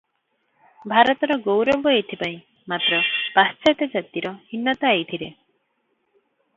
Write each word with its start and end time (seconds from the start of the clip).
ଭାରତର 0.93 1.37
ଗୌରବ 1.47 1.93
ଏଇଥି 1.99 2.19
ପାଇଁ 2.23 2.41
ମାତ୍ର 2.75 3.03
ପାଶ୍ଚାତ୍ତ୍ୟ 3.37 3.93
ଜାତିର 3.97 4.35
ହୀନତା 4.53 4.95
ଏଇଥିରେ। 4.99 5.33